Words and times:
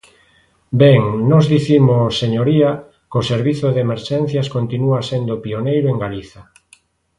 Ben, 0.81 1.01
nós 1.31 1.45
dicimos, 1.55 2.07
señoría, 2.23 2.69
que 3.09 3.17
o 3.21 3.27
servizo 3.31 3.67
de 3.71 3.79
emerxencias 3.87 4.47
continúa 4.55 4.99
sendo 5.09 5.41
pioneiro 5.45 5.87
en 5.89 5.97
Galicia. 6.05 6.43